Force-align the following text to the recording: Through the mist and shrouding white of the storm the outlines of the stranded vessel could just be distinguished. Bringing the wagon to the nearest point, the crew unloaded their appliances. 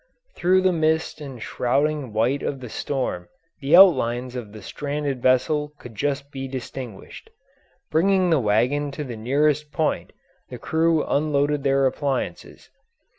Through 0.33 0.63
the 0.63 0.71
mist 0.73 1.21
and 1.21 1.39
shrouding 1.39 2.11
white 2.11 2.41
of 2.41 2.59
the 2.59 2.69
storm 2.69 3.27
the 3.59 3.75
outlines 3.75 4.35
of 4.35 4.51
the 4.51 4.63
stranded 4.63 5.21
vessel 5.21 5.73
could 5.77 5.93
just 5.93 6.31
be 6.31 6.47
distinguished. 6.47 7.29
Bringing 7.91 8.31
the 8.31 8.39
wagon 8.39 8.89
to 8.93 9.03
the 9.03 9.15
nearest 9.15 9.71
point, 9.71 10.11
the 10.49 10.57
crew 10.57 11.05
unloaded 11.05 11.61
their 11.63 11.85
appliances. 11.85 12.71